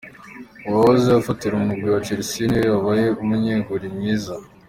[0.67, 4.33] Uwahoze afatira umugwi wa Chelsea ni we yabaye umunyegoli mwiza.